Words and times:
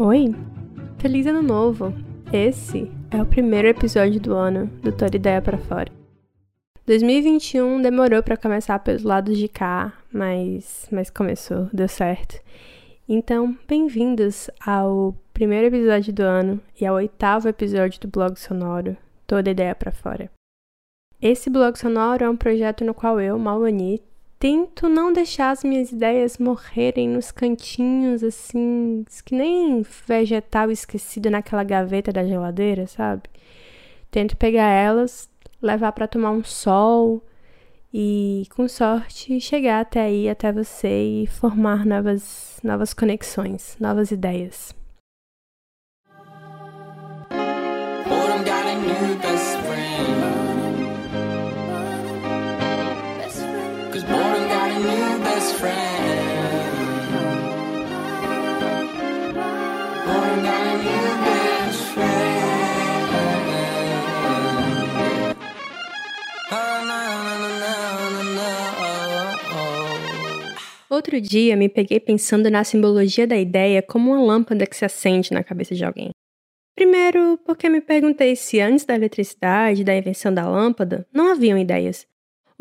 Oi, 0.00 0.34
feliz 0.98 1.26
ano 1.26 1.42
novo! 1.42 1.92
Esse 2.32 2.90
é 3.10 3.20
o 3.20 3.26
primeiro 3.26 3.68
episódio 3.68 4.18
do 4.18 4.32
ano 4.34 4.66
do 4.80 4.90
Toda 4.90 5.16
Ideia 5.16 5.42
para 5.42 5.58
Fora. 5.58 5.92
2021 6.86 7.82
demorou 7.82 8.22
para 8.22 8.38
começar 8.38 8.78
pelos 8.78 9.02
lados 9.02 9.36
de 9.36 9.48
cá, 9.48 9.92
mas, 10.10 10.88
mas 10.90 11.10
começou, 11.10 11.68
deu 11.74 11.86
certo. 11.88 12.40
Então, 13.06 13.54
bem-vindos 13.68 14.50
ao 14.64 15.14
primeiro 15.34 15.66
episódio 15.66 16.10
do 16.10 16.22
ano 16.22 16.58
e 16.80 16.86
ao 16.86 16.96
oitavo 16.96 17.46
episódio 17.46 18.00
do 18.00 18.08
blog 18.08 18.40
sonoro 18.40 18.96
Toda 19.26 19.50
Ideia 19.50 19.74
para 19.74 19.92
Fora. 19.92 20.30
Esse 21.20 21.50
blog 21.50 21.78
sonoro 21.78 22.24
é 22.24 22.30
um 22.30 22.36
projeto 22.36 22.82
no 22.82 22.94
qual 22.94 23.20
eu, 23.20 23.38
Malani, 23.38 24.02
tento 24.42 24.88
não 24.88 25.12
deixar 25.12 25.52
as 25.52 25.62
minhas 25.62 25.92
ideias 25.92 26.36
morrerem 26.36 27.08
nos 27.08 27.30
cantinhos, 27.30 28.24
assim, 28.24 29.04
que 29.24 29.36
nem 29.36 29.82
vegetal 30.04 30.68
esquecido 30.68 31.30
naquela 31.30 31.62
gaveta 31.62 32.12
da 32.12 32.24
geladeira, 32.24 32.88
sabe? 32.88 33.22
Tento 34.10 34.36
pegar 34.36 34.68
elas, 34.68 35.30
levar 35.62 35.92
para 35.92 36.08
tomar 36.08 36.32
um 36.32 36.42
sol 36.42 37.22
e, 37.94 38.48
com 38.56 38.66
sorte, 38.66 39.38
chegar 39.38 39.80
até 39.80 40.00
aí, 40.00 40.28
até 40.28 40.50
você 40.50 41.22
e 41.22 41.26
formar 41.28 41.86
novas, 41.86 42.58
novas 42.64 42.92
conexões, 42.92 43.76
novas 43.78 44.10
ideias. 44.10 44.74
Outro 70.92 71.20
dia 71.20 71.56
me 71.56 71.68
peguei 71.68 71.98
pensando 71.98 72.50
na 72.50 72.64
simbologia 72.64 73.26
da 73.26 73.36
ideia 73.36 73.82
como 73.82 74.12
uma 74.12 74.22
lâmpada 74.22 74.66
que 74.66 74.76
se 74.76 74.84
acende 74.84 75.32
na 75.32 75.42
cabeça 75.42 75.74
de 75.74 75.84
alguém. 75.84 76.10
Primeiro, 76.74 77.38
porque 77.46 77.68
me 77.68 77.80
perguntei 77.80 78.36
se 78.36 78.60
antes 78.60 78.84
da 78.84 78.94
eletricidade, 78.94 79.84
da 79.84 79.96
invenção 79.96 80.32
da 80.32 80.48
lâmpada, 80.48 81.06
não 81.12 81.32
haviam 81.32 81.58
ideias. 81.58 82.06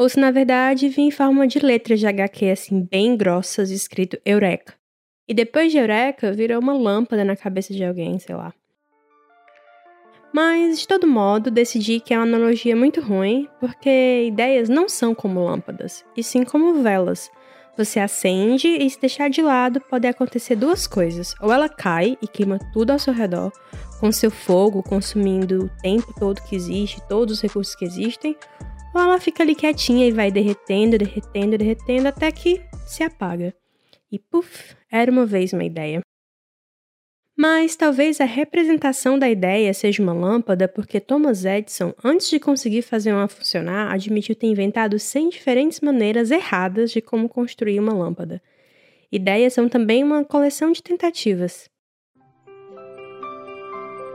Ou 0.02 0.10
se 0.10 0.20
na 0.20 0.32
verdade 0.32 0.90
vinha 0.90 1.10
em 1.10 1.12
forma 1.12 1.46
de 1.46 1.60
letras 1.60 2.00
de 2.00 2.08
HQ 2.08 2.50
assim 2.50 2.88
bem 2.90 3.16
grossas 3.16 3.70
escrito 3.70 4.18
Eureka. 4.26 4.74
E 5.28 5.34
depois 5.34 5.72
de 5.72 5.78
Eureka 5.78 6.32
virou 6.32 6.60
uma 6.60 6.74
lâmpada 6.74 7.24
na 7.24 7.36
cabeça 7.36 7.72
de 7.72 7.86
alguém, 7.86 8.18
sei 8.18 8.34
lá. 8.34 8.52
Mas, 10.34 10.80
de 10.80 10.88
todo 10.88 11.06
modo, 11.06 11.52
decidi 11.52 12.00
que 12.00 12.16
é 12.16 12.18
uma 12.18 12.24
analogia 12.24 12.76
muito 12.76 13.00
ruim, 13.00 13.48
porque 13.60 14.26
ideias 14.26 14.70
não 14.70 14.90
são 14.90 15.14
como 15.14 15.46
lâmpadas, 15.46 16.04
e 16.18 16.24
sim 16.24 16.44
como 16.44 16.82
velas 16.82 17.30
você 17.78 18.00
acende 18.00 18.68
e 18.68 18.90
se 18.90 19.00
deixar 19.00 19.30
de 19.30 19.44
lado 19.44 19.80
pode 19.82 20.08
acontecer 20.08 20.56
duas 20.56 20.88
coisas. 20.88 21.36
Ou 21.40 21.54
ela 21.54 21.70
cai 21.70 22.18
e 22.20 22.28
queima 22.28 22.58
tudo 22.74 22.90
ao 22.90 22.98
seu 22.98 23.14
redor, 23.14 23.52
com 24.00 24.12
seu 24.12 24.32
fogo 24.32 24.82
consumindo 24.82 25.66
o 25.66 25.70
tempo 25.82 26.12
todo 26.20 26.42
que 26.42 26.56
existe, 26.56 27.00
todos 27.08 27.36
os 27.36 27.42
recursos 27.42 27.76
que 27.76 27.86
existem, 27.86 28.36
ou 28.94 29.02
ela 29.02 29.20
fica 29.20 29.44
ali 29.44 29.56
quietinha 29.56 30.08
e 30.08 30.12
vai 30.12 30.32
derretendo, 30.32 30.98
derretendo, 30.98 31.58
derretendo 31.58 32.08
até 32.08 32.32
que 32.32 32.62
se 32.86 33.04
apaga. 33.04 33.54
E 34.12 34.20
puf, 34.20 34.76
era 34.92 35.10
uma 35.12 35.26
vez 35.26 35.54
uma 35.54 35.64
ideia. 35.64 36.02
Mas 37.38 37.76
talvez 37.76 38.20
a 38.20 38.26
representação 38.26 39.18
da 39.18 39.30
ideia 39.30 39.74
seja 39.74 40.04
uma 40.04 40.14
lâmpada, 40.14 40.68
porque 40.68 41.00
Thomas 41.00 41.46
Edison, 41.46 41.94
antes 42.04 42.30
de 42.30 42.40
conseguir 42.40 42.82
fazer 42.82 43.14
uma 43.14 43.28
funcionar, 43.28 43.92
admitiu 43.92 44.36
ter 44.36 44.48
inventado 44.48 45.00
100 45.00 45.30
diferentes 45.30 45.80
maneiras 45.80 46.30
erradas 46.30 46.92
de 46.92 47.02
como 47.02 47.30
construir 47.30 47.80
uma 47.80 47.94
lâmpada. 47.94 48.42
Ideias 49.12 49.54
são 49.54 49.70
também 49.70 50.04
uma 50.04 50.24
coleção 50.26 50.72
de 50.72 50.84
tentativas. 50.84 51.71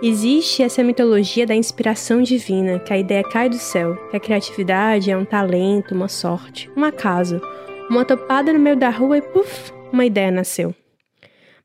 Existe 0.02 0.62
essa 0.62 0.84
mitologia 0.84 1.46
da 1.46 1.54
inspiração 1.54 2.20
divina, 2.20 2.78
que 2.78 2.92
a 2.92 2.98
ideia 2.98 3.22
cai 3.24 3.48
do 3.48 3.56
céu, 3.56 3.96
que 4.10 4.16
a 4.16 4.20
criatividade 4.20 5.10
é 5.10 5.16
um 5.16 5.24
talento, 5.24 5.94
uma 5.94 6.06
sorte, 6.06 6.70
uma 6.76 6.92
casa, 6.92 7.40
uma 7.88 8.04
topada 8.04 8.52
no 8.52 8.58
meio 8.58 8.76
da 8.76 8.90
rua 8.90 9.16
e 9.16 9.22
puf, 9.22 9.72
uma 9.90 10.04
ideia 10.04 10.30
nasceu. 10.30 10.74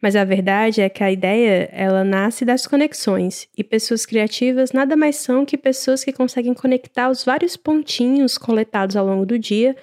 Mas 0.01 0.15
a 0.15 0.23
verdade 0.23 0.79
é 0.79 0.87
que 0.87 1.03
a 1.03 1.11
ideia, 1.11 1.69
ela 1.73 2.05
nasce 2.05 2.45
das 2.45 2.65
conexões, 2.65 3.49
e 3.57 3.65
pessoas 3.65 4.05
criativas 4.05 4.71
nada 4.71 4.95
mais 4.95 5.17
são 5.17 5.45
que 5.45 5.57
pessoas 5.57 6.01
que 6.01 6.13
conseguem 6.13 6.53
conectar 6.53 7.09
os 7.09 7.25
vários 7.25 7.57
pontinhos 7.57 8.37
coletados 8.37 8.95
ao 8.95 9.05
longo 9.05 9.25
do 9.25 9.37
dia 9.37 9.75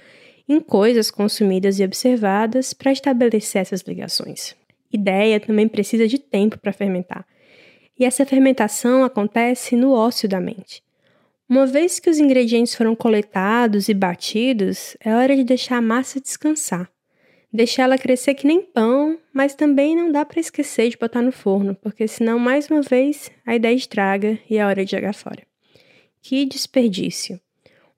em 0.48 0.58
coisas 0.58 1.10
consumidas 1.10 1.78
e 1.78 1.84
observadas 1.84 2.72
para 2.72 2.92
estabelecer 2.92 3.60
essas 3.60 3.82
ligações. 3.82 4.56
Ideia 4.90 5.38
também 5.38 5.68
precisa 5.68 6.08
de 6.08 6.18
tempo 6.18 6.58
para 6.58 6.72
fermentar. 6.72 7.26
E 7.98 8.04
essa 8.04 8.24
fermentação 8.24 9.02
acontece 9.02 9.74
no 9.74 9.92
ócio 9.92 10.28
da 10.28 10.40
mente. 10.40 10.82
Uma 11.48 11.66
vez 11.66 11.98
que 11.98 12.10
os 12.10 12.18
ingredientes 12.18 12.74
foram 12.74 12.94
coletados 12.94 13.88
e 13.88 13.94
batidos, 13.94 14.96
é 15.00 15.14
hora 15.14 15.34
de 15.34 15.42
deixar 15.42 15.78
a 15.78 15.82
massa 15.82 16.20
descansar. 16.20 16.90
Deixar 17.50 17.84
ela 17.84 17.96
crescer 17.96 18.34
que 18.34 18.46
nem 18.46 18.60
pão, 18.60 19.18
mas 19.32 19.54
também 19.54 19.96
não 19.96 20.12
dá 20.12 20.24
para 20.24 20.38
esquecer 20.38 20.90
de 20.90 20.98
botar 20.98 21.22
no 21.22 21.32
forno, 21.32 21.74
porque 21.74 22.06
senão, 22.06 22.38
mais 22.38 22.68
uma 22.68 22.82
vez, 22.82 23.30
a 23.46 23.56
ideia 23.56 23.74
estraga 23.74 24.38
e 24.48 24.58
é 24.58 24.66
hora 24.66 24.84
de 24.84 24.90
jogar 24.90 25.14
fora. 25.14 25.42
Que 26.20 26.44
desperdício! 26.44 27.40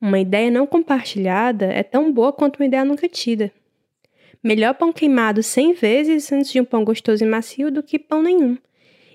Uma 0.00 0.20
ideia 0.20 0.50
não 0.50 0.66
compartilhada 0.66 1.66
é 1.66 1.82
tão 1.82 2.12
boa 2.12 2.32
quanto 2.32 2.58
uma 2.58 2.66
ideia 2.66 2.84
nunca 2.84 3.08
tida. 3.08 3.52
Melhor 4.42 4.74
pão 4.74 4.92
queimado 4.92 5.42
cem 5.42 5.74
vezes 5.74 6.30
antes 6.32 6.52
de 6.52 6.60
um 6.60 6.64
pão 6.64 6.84
gostoso 6.84 7.22
e 7.22 7.26
macio 7.26 7.70
do 7.70 7.82
que 7.82 7.98
pão 7.98 8.22
nenhum. 8.22 8.56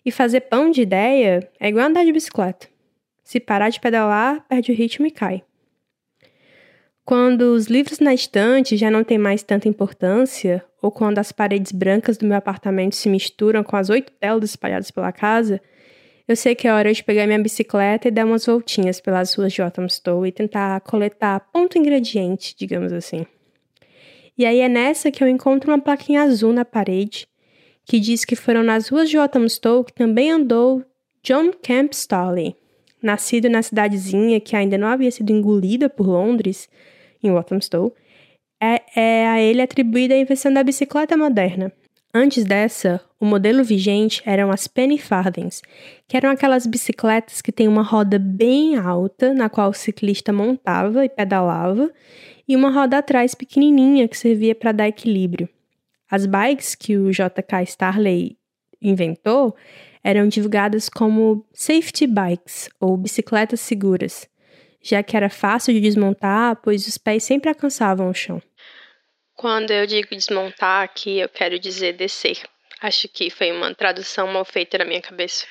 E 0.06 0.12
fazer 0.12 0.42
pão 0.42 0.70
de 0.70 0.82
ideia 0.82 1.50
é 1.60 1.68
igual 1.68 1.88
andar 1.88 2.06
de 2.06 2.12
bicicleta. 2.12 2.68
Se 3.24 3.40
parar 3.40 3.70
de 3.70 3.80
pedalar, 3.80 4.46
perde 4.48 4.72
o 4.72 4.76
ritmo 4.76 5.08
e 5.08 5.12
cai. 5.12 5.44
Quando 7.04 7.54
os 7.54 7.66
livros 7.66 8.00
na 8.00 8.14
estante 8.14 8.78
já 8.78 8.92
não 8.92 9.04
têm 9.04 9.18
mais 9.18 9.42
tanta 9.42 9.68
importância, 9.68 10.64
ou 10.82 10.92
quando 10.92 11.18
as 11.18 11.32
paredes 11.32 11.72
brancas 11.72 12.18
do 12.18 12.26
meu 12.28 12.38
apartamento 12.38 12.96
se 12.96 13.10
misturam 13.10 13.64
com 13.64 13.76
as 13.76 13.90
oito 13.90 14.12
telas 14.12 14.52
espalhadas 14.52 14.92
pela 14.92 15.12
casa, 15.12 15.60
eu 16.28 16.36
sei 16.36 16.54
que 16.56 16.68
é 16.68 16.74
hora 16.74 16.92
de 16.94 17.04
pegar 17.04 17.26
minha 17.26 17.40
bicicleta 17.40 18.08
e 18.08 18.12
dar 18.12 18.26
umas 18.26 18.46
voltinhas 18.46 19.00
pelas 19.00 19.34
ruas 19.34 19.54
de 19.54 19.62
Othamstow 19.62 20.26
e 20.26 20.32
tentar 20.32 20.80
coletar 20.82 21.40
ponto 21.52 21.78
ingrediente, 21.78 22.56
digamos 22.58 22.92
assim. 22.94 23.26
E 24.38 24.46
aí 24.46 24.60
é 24.60 24.70
nessa 24.70 25.12
que 25.12 25.24
eu 25.24 25.28
encontro 25.28 25.72
uma 25.72 25.80
plaquinha 25.80 26.24
azul 26.24 26.52
na 26.54 26.66
parede 26.66 27.28
que 27.86 28.00
diz 28.00 28.26
que 28.26 28.36
foram 28.36 28.64
nas 28.64 28.90
ruas 28.90 29.10
de 29.10 29.18
Othamstow 29.18 29.84
que 29.84 29.94
também 29.94 30.32
andou 30.32 30.84
John 31.24 31.52
Camp 31.64 31.94
Starley, 31.94 32.56
nascido 33.02 33.50
na 33.50 33.62
cidadezinha 33.62 34.40
que 34.40 34.56
ainda 34.56 34.78
não 34.78 34.88
havia 34.88 35.12
sido 35.12 35.32
engolida 35.32 35.90
por 35.90 36.08
Londres, 36.08 36.68
em 37.24 37.32
Walthamstow, 37.32 37.94
é, 38.62 38.82
é 38.96 39.28
a 39.28 39.42
ele 39.42 39.62
atribuída 39.62 40.14
a 40.14 40.18
invenção 40.18 40.54
da 40.54 40.64
bicicleta 40.64 41.16
moderna. 41.18 41.72
Antes 42.14 42.46
dessa, 42.46 43.02
o 43.20 43.26
modelo 43.26 43.64
vigente 43.64 44.22
eram 44.26 44.50
as 44.50 44.68
penny 44.68 44.98
farthings, 44.98 45.62
que 46.08 46.16
eram 46.16 46.30
aquelas 46.30 46.66
bicicletas 46.66 47.42
que 47.42 47.52
têm 47.52 47.68
uma 47.68 47.82
roda 47.82 48.18
bem 48.18 48.78
alta, 48.78 49.34
na 49.34 49.50
qual 49.50 49.72
o 49.72 49.74
ciclista 49.74 50.32
montava 50.32 51.04
e 51.04 51.10
pedalava, 51.10 51.92
e 52.48 52.56
uma 52.56 52.70
roda 52.70 53.00
atrás 53.00 53.36
pequenininha 53.36 54.08
que 54.08 54.18
servia 54.18 54.56
para 54.56 54.72
dar 54.72 54.88
equilíbrio. 54.88 55.50
As 56.10 56.26
bikes 56.26 56.76
que 56.76 56.98
o 56.98 57.12
JK 57.12 57.64
Starley 57.64 58.38
inventou 58.82 59.56
eram 60.04 60.28
divulgadas 60.28 60.90
como 60.90 61.46
safety 61.54 62.06
bikes 62.08 62.70
ou 62.80 62.96
bicicletas 62.96 63.60
seguras 63.60 64.30
já 64.86 65.02
que 65.02 65.18
era 65.18 65.32
fácil 65.32 65.74
de 65.74 65.82
desmontar, 65.82 66.58
pois 66.58 66.88
os 66.88 66.96
pés 66.96 67.24
sempre 67.24 67.50
alcançavam 67.50 68.08
o 68.08 68.14
chão. 68.14 68.40
Quando 69.36 69.72
eu 69.72 69.88
digo 69.88 70.10
desmontar 70.12 70.84
aqui, 70.84 71.18
eu 71.18 71.28
quero 71.28 71.60
dizer 71.60 71.94
descer. 71.94 72.38
Acho 72.80 73.10
que 73.10 73.32
foi 73.32 73.52
uma 73.52 73.74
tradução 73.74 74.28
mal 74.28 74.46
feita 74.46 74.78
na 74.78 74.86
minha 74.86 75.02
cabeça. 75.02 75.46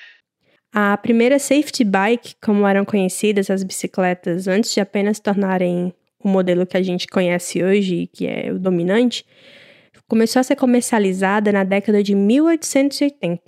A 0.72 0.96
primeira 0.96 1.38
safety 1.40 1.82
bike, 1.82 2.36
como 2.40 2.66
eram 2.66 2.84
conhecidas 2.84 3.50
as 3.50 3.64
bicicletas 3.64 4.46
antes 4.46 4.72
de 4.72 4.80
apenas 4.80 5.18
tornarem 5.18 5.92
o 6.20 6.28
modelo 6.28 6.64
que 6.64 6.76
a 6.76 6.82
gente 6.82 7.08
conhece 7.08 7.62
hoje, 7.62 8.08
que 8.12 8.26
é 8.28 8.52
o 8.52 8.58
dominante, 8.58 9.26
começou 10.08 10.40
a 10.40 10.42
ser 10.42 10.56
comercializada 10.56 11.52
na 11.52 11.64
década 11.64 12.02
de 12.02 12.14
1880. 12.14 13.40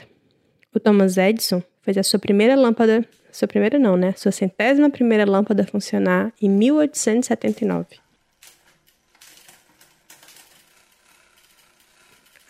O 0.74 0.80
Thomas 0.80 1.16
Edison 1.16 1.62
fez 1.82 1.96
a 1.96 2.02
sua 2.02 2.18
primeira 2.18 2.54
lâmpada 2.54 3.06
sua 3.36 3.46
primeira 3.46 3.78
não, 3.78 3.98
né? 3.98 4.14
Sua 4.16 4.32
centésima 4.32 4.88
primeira 4.88 5.26
lâmpada 5.26 5.66
funcionar 5.66 6.32
em 6.40 6.48
1879. 6.48 7.98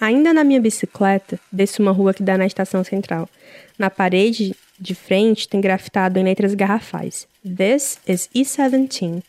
Ainda 0.00 0.32
na 0.32 0.44
minha 0.44 0.60
bicicleta, 0.60 1.40
desço 1.50 1.82
uma 1.82 1.90
rua 1.90 2.14
que 2.14 2.22
dá 2.22 2.38
na 2.38 2.46
estação 2.46 2.84
central. 2.84 3.28
Na 3.76 3.90
parede 3.90 4.54
de 4.78 4.94
frente 4.94 5.48
tem 5.48 5.60
grafitado 5.60 6.20
em 6.20 6.22
letras 6.22 6.54
garrafais: 6.54 7.26
This 7.42 7.98
is 8.06 8.28
E17. 8.32 9.24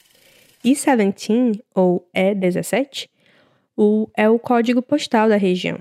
E17, 0.63 1.59
ou 1.73 2.07
E17, 2.15 3.09
o, 3.77 4.09
é 4.17 4.27
o 4.27 4.39
código 4.39 4.81
postal 4.81 5.29
da 5.29 5.37
região. 5.37 5.79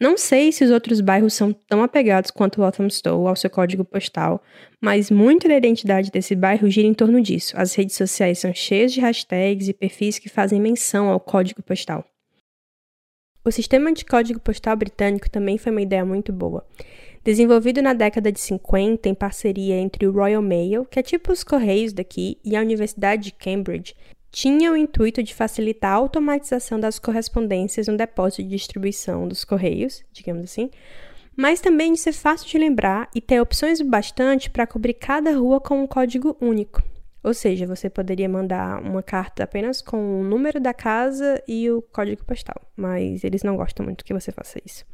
Não 0.00 0.16
sei 0.18 0.50
se 0.50 0.64
os 0.64 0.70
outros 0.70 1.00
bairros 1.00 1.34
são 1.34 1.52
tão 1.52 1.82
apegados 1.82 2.30
quanto 2.30 2.60
Walthamstow 2.60 3.28
ao 3.28 3.36
seu 3.36 3.48
código 3.48 3.84
postal, 3.84 4.42
mas 4.80 5.10
muito 5.10 5.46
da 5.46 5.56
identidade 5.56 6.10
desse 6.10 6.34
bairro 6.34 6.68
gira 6.68 6.88
em 6.88 6.94
torno 6.94 7.20
disso. 7.20 7.54
As 7.56 7.74
redes 7.74 7.96
sociais 7.96 8.38
são 8.38 8.52
cheias 8.52 8.92
de 8.92 9.00
hashtags 9.00 9.68
e 9.68 9.72
perfis 9.72 10.18
que 10.18 10.28
fazem 10.28 10.60
menção 10.60 11.08
ao 11.08 11.20
código 11.20 11.62
postal. 11.62 12.04
O 13.44 13.52
sistema 13.52 13.92
de 13.92 14.04
código 14.04 14.40
postal 14.40 14.74
britânico 14.74 15.30
também 15.30 15.58
foi 15.58 15.70
uma 15.70 15.82
ideia 15.82 16.04
muito 16.04 16.32
boa. 16.32 16.66
Desenvolvido 17.22 17.80
na 17.80 17.94
década 17.94 18.32
de 18.32 18.40
50 18.40 19.08
em 19.08 19.14
parceria 19.14 19.76
entre 19.76 20.06
o 20.06 20.12
Royal 20.12 20.42
Mail, 20.42 20.84
que 20.84 20.98
é 20.98 21.02
tipo 21.02 21.30
os 21.30 21.44
Correios 21.44 21.92
daqui, 21.92 22.38
e 22.44 22.56
a 22.56 22.60
Universidade 22.60 23.24
de 23.24 23.32
Cambridge, 23.32 23.94
tinha 24.34 24.72
o 24.72 24.76
intuito 24.76 25.22
de 25.22 25.32
facilitar 25.32 25.92
a 25.92 25.94
automatização 25.94 26.80
das 26.80 26.98
correspondências 26.98 27.86
no 27.86 27.96
depósito 27.96 28.42
de 28.42 28.48
distribuição 28.48 29.28
dos 29.28 29.44
correios, 29.44 30.02
digamos 30.12 30.42
assim, 30.42 30.70
mas 31.36 31.60
também 31.60 31.92
de 31.92 32.00
ser 32.00 32.12
fácil 32.12 32.48
de 32.48 32.58
lembrar 32.58 33.08
e 33.14 33.20
ter 33.20 33.40
opções 33.40 33.80
bastante 33.80 34.50
para 34.50 34.66
cobrir 34.66 34.94
cada 34.94 35.30
rua 35.30 35.60
com 35.60 35.80
um 35.80 35.86
código 35.86 36.36
único. 36.40 36.82
Ou 37.22 37.32
seja, 37.32 37.64
você 37.64 37.88
poderia 37.88 38.28
mandar 38.28 38.82
uma 38.82 39.04
carta 39.04 39.44
apenas 39.44 39.80
com 39.80 40.20
o 40.20 40.24
número 40.24 40.58
da 40.58 40.74
casa 40.74 41.40
e 41.46 41.70
o 41.70 41.80
código 41.80 42.24
postal, 42.24 42.60
mas 42.76 43.22
eles 43.22 43.44
não 43.44 43.56
gostam 43.56 43.86
muito 43.86 44.04
que 44.04 44.12
você 44.12 44.32
faça 44.32 44.60
isso. 44.66 44.84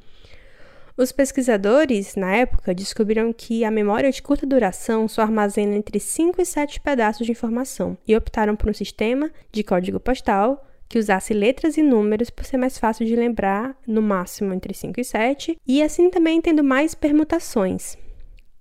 Os 0.96 1.12
pesquisadores, 1.12 2.14
na 2.16 2.34
época, 2.34 2.74
descobriram 2.74 3.32
que 3.32 3.64
a 3.64 3.70
memória 3.70 4.10
de 4.10 4.22
curta 4.22 4.46
duração 4.46 5.06
só 5.08 5.22
armazena 5.22 5.74
entre 5.74 5.98
5 5.98 6.40
e 6.40 6.44
7 6.44 6.80
pedaços 6.80 7.24
de 7.24 7.32
informação 7.32 7.96
e 8.06 8.16
optaram 8.16 8.56
por 8.56 8.68
um 8.68 8.74
sistema 8.74 9.30
de 9.52 9.62
código 9.62 10.00
postal 10.00 10.66
que 10.88 10.98
usasse 10.98 11.32
letras 11.32 11.76
e 11.76 11.82
números 11.82 12.30
por 12.30 12.44
ser 12.44 12.56
mais 12.56 12.76
fácil 12.76 13.06
de 13.06 13.14
lembrar, 13.14 13.76
no 13.86 14.02
máximo 14.02 14.52
entre 14.52 14.74
5 14.74 15.00
e 15.00 15.04
7, 15.04 15.56
e 15.64 15.80
assim 15.82 16.10
também 16.10 16.40
tendo 16.40 16.64
mais 16.64 16.96
permutações. 16.96 17.96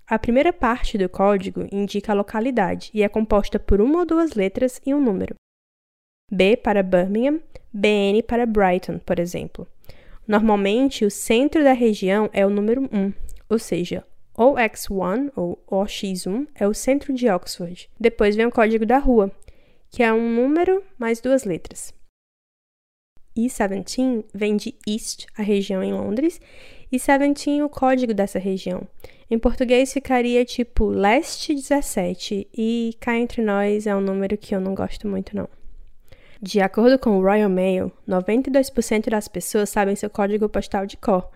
A 0.08 0.20
primeira 0.20 0.54
parte 0.54 0.96
do 0.96 1.10
código 1.10 1.68
indica 1.72 2.12
a 2.12 2.16
localidade 2.16 2.92
e 2.94 3.02
é 3.02 3.10
composta 3.10 3.58
por 3.58 3.82
uma 3.82 4.00
ou 4.00 4.06
duas 4.06 4.34
letras 4.34 4.80
e 4.86 4.94
um 4.94 5.02
número. 5.02 5.34
B 6.32 6.56
para 6.56 6.84
Birmingham, 6.84 7.40
BN 7.74 8.22
para 8.22 8.46
Brighton, 8.46 9.00
por 9.00 9.20
exemplo. 9.20 9.68
Normalmente, 10.30 11.04
o 11.04 11.10
centro 11.10 11.64
da 11.64 11.74
região 11.74 12.30
é 12.31 12.46
o 12.46 12.52
número 12.52 12.88
1, 12.94 13.12
ou 13.50 13.58
seja, 13.58 14.06
OX1 14.38 15.31
ou 15.36 15.60
OX1 15.68 16.48
é 16.54 16.68
o 16.68 16.74
centro 16.76 17.12
de 17.12 17.28
Oxford. 17.28 17.90
Depois 18.00 18.36
vem 18.36 18.46
o 18.46 18.52
código 18.52 18.86
da 18.86 19.00
rua, 19.00 19.31
que 19.90 20.04
é 20.04 20.14
um 20.14 20.36
número 20.36 20.84
mais 21.00 21.20
duas 21.20 21.46
letras. 21.46 21.92
E17 23.36 24.24
vem 24.31 24.56
de 24.56 24.76
East, 24.88 25.26
a 25.36 25.42
região 25.42 25.81
em 25.81 25.94
Londres, 25.94 26.40
e 26.92 27.00
17 27.00 27.64
o 27.64 27.70
código 27.70 28.14
dessa 28.14 28.38
região. 28.38 28.88
Em 29.32 29.40
português 29.40 29.92
ficaria 29.92 30.46
tipo 30.46 30.86
leste 30.86 31.56
17, 31.56 32.48
e 32.56 32.96
cá 33.00 33.18
entre 33.18 33.42
nós 33.42 33.88
é 33.88 33.96
um 33.96 34.02
número 34.02 34.38
que 34.38 34.54
eu 34.54 34.62
não 34.62 34.75
gosto 34.75 35.08
muito 35.08 35.36
não. 35.36 35.50
De 36.41 36.62
acordo 36.62 36.97
com 36.97 37.18
o 37.18 37.21
Royal 37.21 37.50
Mail, 37.50 37.91
92% 38.07 39.09
das 39.09 39.27
pessoas 39.27 39.69
sabem 39.69 39.94
seu 39.94 40.09
código 40.09 40.47
postal 40.47 40.86
de 40.86 40.95
cor, 40.95 41.30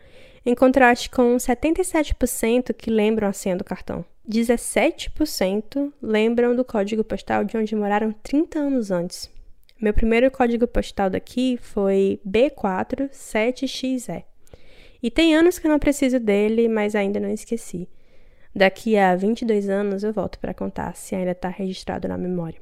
em 0.45 0.55
contraste 0.55 1.09
com 1.09 1.35
77% 1.35 2.73
que 2.73 2.89
lembram 2.89 3.27
a 3.27 3.33
senha 3.33 3.57
do 3.57 3.65
cartão. 3.65 4.05
17% 4.29 5.91
lembram 6.01 6.55
do 6.55 6.63
código 6.63 7.03
postal 7.03 7.43
de 7.43 7.57
onde 7.57 7.75
moraram 7.75 8.13
30 8.23 8.59
anos 8.59 8.91
antes. 8.91 9.29
Meu 9.81 9.93
primeiro 9.93 10.31
código 10.31 10.65
postal 10.65 11.09
daqui 11.09 11.59
foi 11.61 12.21
B47XE. 12.25 14.23
E 15.01 15.11
tem 15.11 15.35
anos 15.35 15.59
que 15.59 15.67
eu 15.67 15.71
não 15.71 15.79
preciso 15.79 16.17
dele, 16.17 16.69
mas 16.69 16.95
ainda 16.95 17.19
não 17.19 17.29
esqueci. 17.29 17.89
Daqui 18.55 18.97
a 18.97 19.13
22 19.17 19.67
anos 19.67 20.01
eu 20.03 20.13
volto 20.13 20.39
para 20.39 20.53
contar 20.53 20.95
se 20.95 21.13
ainda 21.13 21.31
está 21.31 21.49
registrado 21.49 22.07
na 22.07 22.17
memória. 22.17 22.61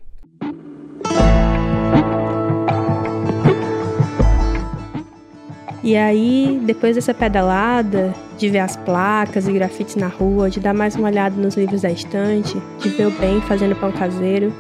E 5.84 5.98
aí, 5.98 6.62
depois 6.64 6.96
dessa 6.96 7.12
pedalada, 7.12 8.14
de 8.38 8.50
ver 8.50 8.60
as 8.60 8.76
placas 8.76 9.48
e 9.48 9.52
grafites 9.52 9.96
na 9.96 10.08
rua, 10.08 10.48
de 10.48 10.60
dar 10.60 10.76
mais 10.76 10.96
uma 10.96 11.08
olhada 11.08 11.36
nos 11.36 11.56
livros 11.56 11.82
da 11.82 11.90
estante, 11.90 12.56
de 12.80 12.90
ver 12.90 13.08
o 13.08 13.12
bem 13.12 13.42
fazendo 13.42 13.76
pão 13.76 13.92
caseiro, 13.92 14.54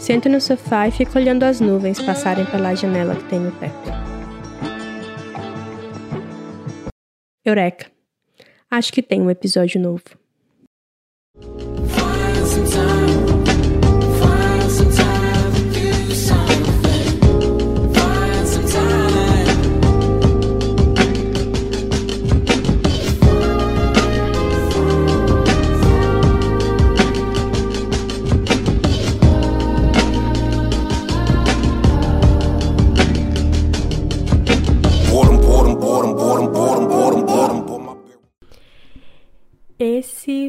sento 0.00 0.26
no 0.26 0.40
sofá 0.40 0.88
e 0.88 0.90
fico 0.90 1.18
olhando 1.18 1.42
as 1.42 1.60
nuvens 1.60 2.00
passarem 2.00 2.46
pela 2.46 2.74
janela 2.74 3.14
que 3.14 3.24
tem 3.24 3.40
no 3.40 3.52
teto. 3.52 3.92
Eureka! 7.44 7.86
Acho 8.70 8.90
que 8.90 9.02
tem 9.02 9.20
um 9.20 9.30
episódio 9.30 9.78
novo. 9.78 10.17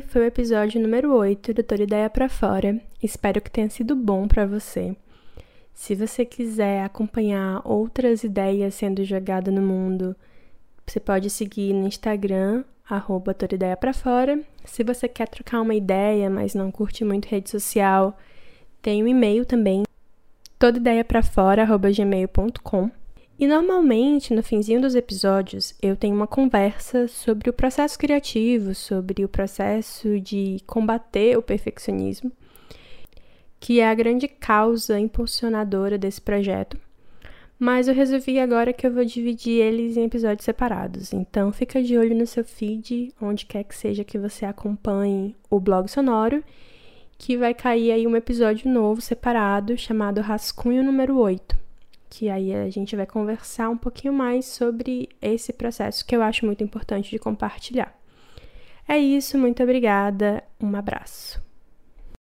Foi 0.08 0.22
o 0.22 0.26
episódio 0.26 0.82
número 0.82 1.14
8 1.14 1.54
do 1.54 1.64
Toda 1.64 1.84
Ideia 1.84 2.10
para 2.10 2.30
Fora. 2.30 2.80
Espero 3.02 3.42
que 3.42 3.52
tenha 3.52 3.70
sido 3.70 3.96
bom 3.96 4.28
para 4.28 4.46
você. 4.46 4.96
Se 5.74 5.96
você 5.96 6.26
quiser 6.26 6.84
acompanhar 6.84 7.62
outras 7.64 8.24
ideias 8.24 8.76
sendo 8.76 9.04
jogadas 9.04 9.54
no 9.54 9.62
mundo, 9.62 10.16
você 10.86 11.00
pode 11.00 11.30
seguir 11.30 11.74
no 11.74 11.88
Instagram, 11.88 12.64
arroba 12.90 13.34
Toda 13.34 13.56
Ideia 13.56 13.78
para 13.78 13.94
Fora. 13.94 14.40
Se 14.66 14.84
você 14.84 15.08
quer 15.08 15.28
trocar 15.28 15.62
uma 15.62 15.76
ideia, 15.76 16.30
mas 16.30 16.54
não 16.54 16.72
curte 16.72 17.04
muito 17.04 17.28
rede 17.28 17.50
social, 17.50 18.18
tem 18.82 19.04
um 19.04 19.08
e-mail 19.08 19.46
também, 19.46 19.84
todaideaprafora.gmail.com. 20.58 22.92
E 23.40 23.48
normalmente, 23.48 24.34
no 24.34 24.44
finzinho 24.44 24.82
dos 24.82 24.96
episódios, 24.96 25.74
eu 25.82 25.96
tenho 25.96 26.14
uma 26.14 26.28
conversa 26.28 27.08
sobre 27.08 27.50
o 27.50 27.54
processo 27.54 27.98
criativo, 27.98 28.76
sobre 28.76 29.24
o 29.24 29.30
processo 29.30 30.20
de 30.20 30.58
combater 30.68 31.38
o 31.38 31.42
perfeccionismo, 31.42 32.34
que 33.58 33.80
é 33.80 33.88
a 33.88 33.96
grande 33.96 34.28
causa 34.28 35.00
impulsionadora 35.00 35.98
desse 35.98 36.20
projeto. 36.20 36.78
Mas 37.58 37.88
eu 37.88 37.94
resolvi 37.94 38.38
agora 38.40 38.74
que 38.74 38.86
eu 38.86 38.94
vou 38.94 39.06
dividir 39.06 39.62
eles 39.62 39.96
em 39.96 40.04
episódios 40.04 40.44
separados. 40.44 41.14
Então 41.14 41.54
fica 41.54 41.82
de 41.82 41.98
olho 41.98 42.18
no 42.18 42.28
seu 42.28 42.44
feed, 42.44 43.14
onde 43.22 43.46
quer 43.46 43.64
que 43.64 43.76
seja 43.76 44.04
que 44.04 44.20
você 44.20 44.44
acompanhe 44.44 45.34
o 45.50 45.62
blog 45.62 45.88
sonoro, 45.88 46.44
que 47.18 47.38
vai 47.38 47.54
cair 47.54 47.94
aí 47.94 48.06
um 48.06 48.18
episódio 48.18 48.70
novo 48.70 49.00
separado 49.00 49.78
chamado 49.78 50.20
Rascunho 50.20 50.84
número 50.84 51.18
8 51.18 51.59
que 52.10 52.30
aí 52.30 52.54
a 52.54 52.70
gente 52.70 52.96
vai 52.96 53.06
conversar 53.06 53.70
um 53.70 53.78
pouquinho 53.78 54.14
mais 54.14 54.46
sobre 54.46 55.10
esse 55.22 55.54
processo 55.54 56.06
que 56.06 56.16
eu 56.16 56.22
acho 56.22 56.46
muito 56.46 56.64
importante 56.64 57.12
de 57.12 57.20
compartilhar. 57.20 57.98
É 58.88 58.98
isso, 58.98 59.38
muito 59.38 59.62
obrigada, 59.62 60.44
um 60.60 60.76
abraço. 60.76 61.49